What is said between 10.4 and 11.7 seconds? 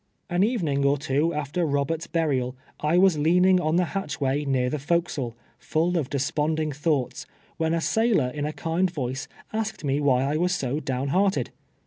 so down hearted.